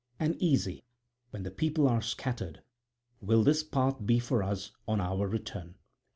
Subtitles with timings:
[0.19, 0.83] And easy,
[1.29, 2.63] when the people are scattered,
[3.21, 5.75] will this path be for us on our return."